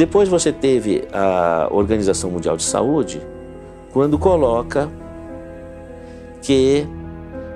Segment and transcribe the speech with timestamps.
[0.00, 3.20] Depois você teve a Organização Mundial de Saúde,
[3.92, 4.88] quando coloca
[6.40, 6.86] que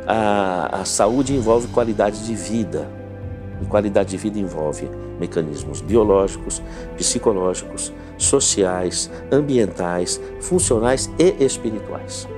[0.07, 2.87] a, a saúde envolve qualidade de vida.
[3.63, 6.63] E qualidade de vida envolve mecanismos biológicos,
[6.99, 12.29] psicológicos, sociais, ambientais, funcionais e espirituais.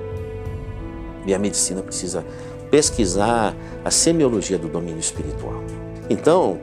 [1.27, 2.25] E a medicina precisa
[2.71, 5.65] pesquisar a semiologia do domínio espiritual.
[6.09, 6.61] Então,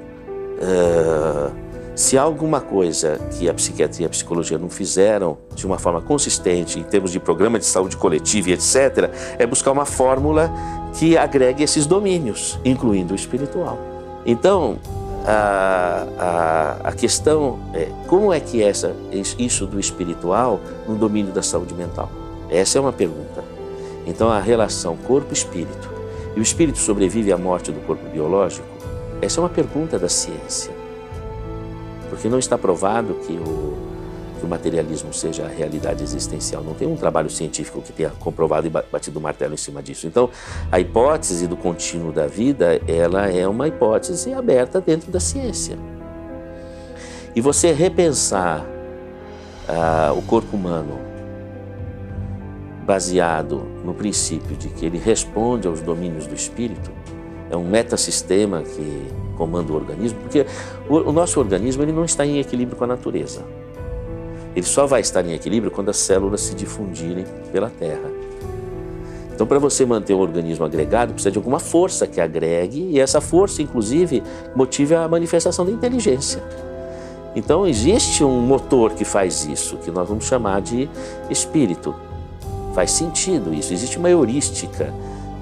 [0.62, 1.63] uh,
[1.96, 6.02] se há alguma coisa que a psiquiatria e a psicologia não fizeram de uma forma
[6.02, 10.52] consistente em termos de programa de saúde coletiva e etc., é buscar uma fórmula
[10.98, 13.78] que agregue esses domínios, incluindo o espiritual.
[14.26, 14.80] Então,
[15.26, 16.08] a,
[16.84, 18.96] a, a questão é como é que essa,
[19.38, 22.10] isso do espiritual no domínio da saúde mental?
[22.50, 23.44] Essa é uma pergunta.
[24.06, 25.90] Então, a relação corpo-espírito
[26.36, 28.68] e o espírito sobrevive à morte do corpo biológico?
[29.22, 30.83] Essa é uma pergunta da ciência.
[32.14, 33.78] Porque não está provado que o,
[34.40, 36.64] que o materialismo seja a realidade existencial.
[36.64, 40.06] Não tem um trabalho científico que tenha comprovado e batido o martelo em cima disso.
[40.06, 40.30] Então,
[40.72, 45.78] a hipótese do contínuo da vida, ela é uma hipótese aberta dentro da ciência.
[47.36, 48.64] E você repensar
[49.68, 51.00] ah, o corpo humano
[52.86, 56.92] baseado no princípio de que ele responde aos domínios do espírito,
[57.54, 60.46] é um metasistema que comanda o organismo, porque
[60.90, 63.42] o, o, nosso organismo ele não está em equilíbrio com a natureza.
[64.56, 68.12] Ele só vai estar em equilíbrio quando as células se difundirem pela Terra.
[69.34, 73.20] Então, para você manter o organismo agregado, precisa de alguma força que agregue, e essa
[73.20, 74.24] força, inclusive,
[74.56, 76.44] motive a manifestação da inteligência.
[77.36, 80.88] Então, existe um motor que faz isso, que nós vamos chamar de
[81.32, 81.96] espírito.
[82.76, 84.94] Faz sentido isso, existe uma heurística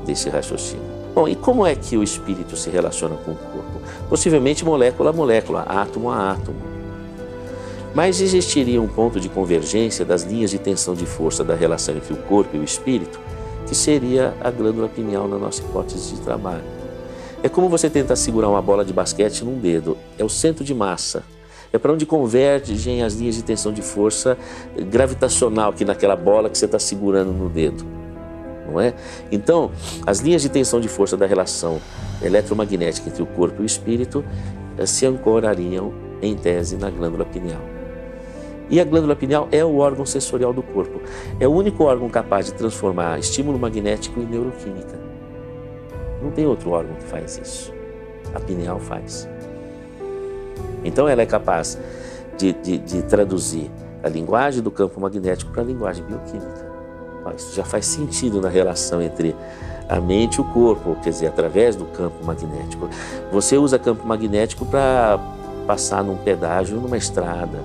[0.06, 0.91] desse raciocínio.
[1.14, 3.82] Bom, e como é que o espírito se relaciona com o corpo?
[4.08, 6.60] Possivelmente molécula a molécula, átomo a átomo.
[7.94, 12.14] Mas existiria um ponto de convergência das linhas de tensão de força da relação entre
[12.14, 13.20] o corpo e o espírito,
[13.68, 16.64] que seria a glândula pineal na nossa hipótese de trabalho.
[17.44, 20.74] É como você tentar segurar uma bola de basquete num dedo, é o centro de
[20.74, 21.24] massa
[21.74, 24.38] é para onde convergem as linhas de tensão de força
[24.90, 28.01] gravitacional aqui naquela bola que você está segurando no dedo.
[28.72, 28.94] Não é?
[29.32, 29.72] Então,
[30.08, 31.80] as linhas de tensão de força da relação
[32.22, 34.24] eletromagnética entre o corpo e o espírito
[34.78, 37.62] eh, se ancorariam, em tese, na glândula pineal.
[38.70, 41.02] E a glândula pineal é o órgão sensorial do corpo.
[41.40, 44.98] É o único órgão capaz de transformar estímulo magnético em neuroquímica.
[46.22, 47.74] Não tem outro órgão que faz isso.
[48.34, 49.28] A pineal faz.
[50.86, 51.78] Então ela é capaz
[52.38, 53.70] de, de, de traduzir
[54.02, 56.71] a linguagem do campo magnético para a linguagem bioquímica.
[57.36, 59.36] Isso já faz sentido na relação entre
[59.88, 62.90] a mente e o corpo, quer dizer, através do campo magnético.
[63.32, 65.20] Você usa campo magnético para
[65.68, 67.60] passar num pedágio, numa estrada,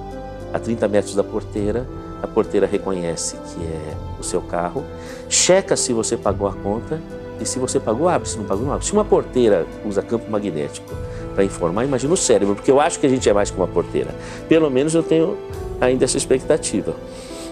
[0.53, 1.87] a 30 metros da porteira,
[2.23, 4.85] a porteira reconhece que é o seu carro,
[5.29, 7.01] checa se você pagou a conta
[7.41, 8.87] e se você pagou, abre, se não pagou, não abre.
[8.87, 10.95] Se uma porteira usa campo magnético
[11.35, 13.67] para informar, imagina o cérebro, porque eu acho que a gente é mais que uma
[13.69, 14.15] porteira.
[14.49, 15.37] Pelo menos eu tenho
[15.81, 16.95] ainda essa expectativa.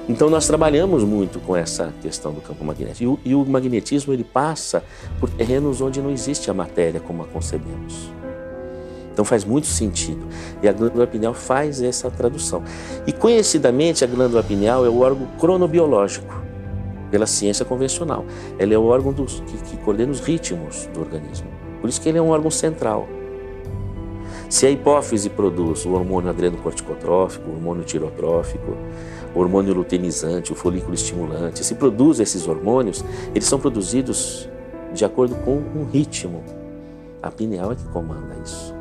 [0.09, 3.03] Então nós trabalhamos muito com essa questão do campo magnético.
[3.03, 4.84] E o, e o magnetismo ele passa
[5.19, 8.10] por terrenos onde não existe a matéria como a concebemos.
[9.10, 10.26] Então faz muito sentido.
[10.62, 12.62] E a glândula pineal faz essa tradução.
[13.06, 16.42] E conhecidamente a glândula pineal é o órgão cronobiológico
[17.10, 18.26] pela ciência convencional.
[18.59, 21.47] Ela é o órgão dos, que, que coordena os ritmos do organismo.
[21.81, 23.09] Por isso que ele é um órgão central.
[24.49, 28.77] Se a hipófise produz o hormônio adrenocorticotrófico, o hormônio tirotrófico,
[29.34, 33.04] o hormônio luteinizante, o folículo estimulante, se produz esses hormônios,
[33.34, 34.49] eles são produzidos
[34.93, 36.43] de acordo com um ritmo.
[37.22, 38.75] A pineal é que comanda isso.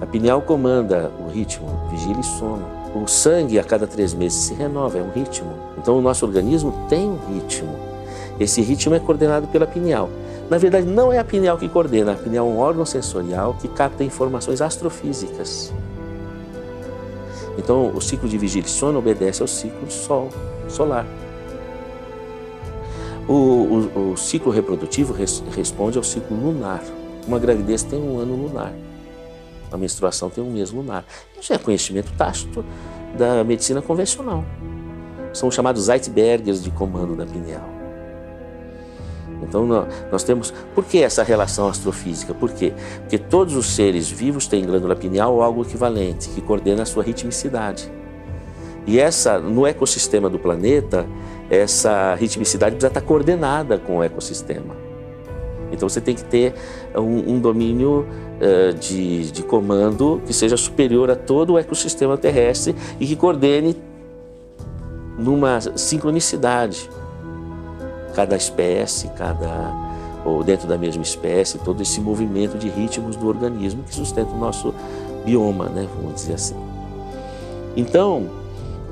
[0.00, 2.64] A pineal comanda o ritmo, vigília e sono.
[2.94, 5.52] O sangue a cada três meses se renova, é um ritmo.
[5.78, 7.74] Então o nosso organismo tem um ritmo.
[8.40, 10.08] Esse ritmo é coordenado pela pineal.
[10.52, 13.66] Na verdade, não é a pineal que coordena, a pineal é um órgão sensorial que
[13.68, 15.72] capta informações astrofísicas.
[17.56, 20.28] Então, o ciclo de vigília e sono obedece ao ciclo sol,
[20.68, 21.06] solar.
[23.26, 26.82] O, o, o ciclo reprodutivo res, responde ao ciclo lunar.
[27.26, 28.74] Uma gravidez tem um ano lunar.
[29.70, 31.02] A menstruação tem um mês lunar.
[31.40, 32.62] Isso é conhecimento tácito
[33.16, 34.44] da medicina convencional.
[35.32, 37.81] São chamados icebergs de comando da pineal.
[39.42, 39.66] Então
[40.10, 40.52] nós temos.
[40.74, 42.32] Por que essa relação astrofísica?
[42.32, 42.72] Por quê?
[43.00, 47.02] Porque todos os seres vivos têm glândula pineal ou algo equivalente, que coordena a sua
[47.02, 47.90] ritmicidade.
[48.86, 51.06] E essa, no ecossistema do planeta,
[51.48, 54.76] essa ritmicidade precisa estar coordenada com o ecossistema.
[55.70, 56.54] Então você tem que ter
[56.94, 58.06] um, um domínio
[58.40, 63.76] uh, de, de comando que seja superior a todo o ecossistema terrestre e que coordene
[65.18, 66.90] numa sincronicidade
[68.14, 69.92] cada espécie, cada
[70.24, 74.38] ou dentro da mesma espécie, todo esse movimento de ritmos do organismo que sustenta o
[74.38, 74.72] nosso
[75.24, 76.56] bioma, né, vamos dizer assim.
[77.76, 78.30] Então,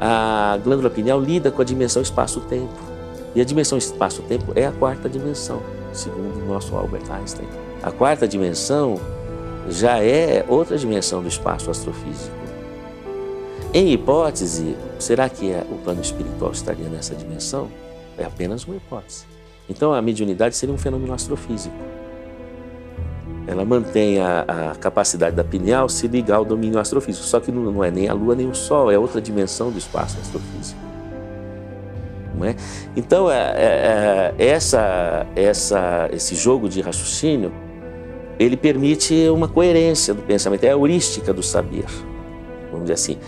[0.01, 2.91] a glândula pineal lida com a dimensão espaço-tempo.
[3.35, 5.61] E a dimensão espaço-tempo é a quarta dimensão,
[5.93, 7.47] segundo o nosso Albert Einstein.
[7.83, 8.99] A quarta dimensão
[9.69, 12.35] já é outra dimensão do espaço astrofísico.
[13.73, 17.69] Em hipótese, será que o plano espiritual estaria nessa dimensão?
[18.21, 19.25] É apenas uma hipótese.
[19.69, 21.75] Então, a mediunidade seria um fenômeno astrofísico.
[23.47, 27.73] Ela mantém a, a capacidade da pineal se ligar ao domínio astrofísico, só que não,
[27.73, 30.79] não é nem a Lua nem o Sol, é outra dimensão do espaço astrofísico.
[32.43, 32.55] É?
[32.97, 37.53] Então, é, é, é, essa, essa, esse jogo de raciocínio,
[38.39, 41.85] ele permite uma coerência do pensamento, é a heurística do saber,
[42.71, 43.19] vamos dizer assim.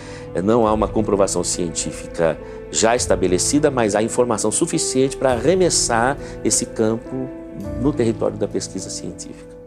[0.43, 2.39] Não há uma comprovação científica
[2.71, 7.29] já estabelecida, mas há informação suficiente para arremessar esse campo
[7.81, 9.62] no território da pesquisa científica.